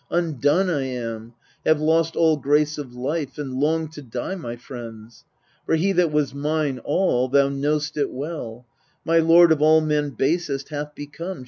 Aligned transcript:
Undone 0.09 0.67
I 0.67 0.81
am; 0.87 1.35
have 1.63 1.79
lost 1.79 2.15
All 2.15 2.35
grace 2.35 2.79
of 2.79 2.95
life, 2.95 3.37
and 3.37 3.53
long 3.59 3.87
to 3.89 4.01
die, 4.01 4.33
my 4.33 4.55
friends. 4.55 5.25
For 5.67 5.75
he 5.75 5.91
that 5.91 6.11
was 6.11 6.33
mine 6.33 6.79
all 6.83 7.27
thou 7.27 7.49
know'st 7.49 7.97
it 7.97 8.09
well 8.09 8.65
9 9.05 9.05
My 9.05 9.19
lord, 9.19 9.51
of 9.51 9.61
all 9.61 9.79
men 9.79 10.09
basest 10.09 10.69
hath 10.69 10.95
become. 10.95 11.39